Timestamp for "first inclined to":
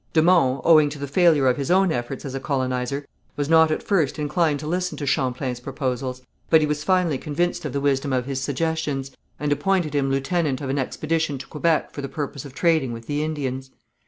3.83-4.65